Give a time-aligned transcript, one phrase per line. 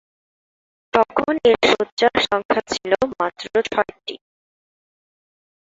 [0.93, 4.15] তখন এর শয্যার সংখ্যা ছিল মাত্র ছয়টি।